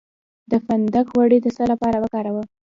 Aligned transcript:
د 0.49 0.51
فندق 0.65 1.05
غوړي 1.15 1.37
د 1.41 1.47
څه 1.57 1.63
لپاره 1.71 1.97
وکاروم؟ 2.03 2.45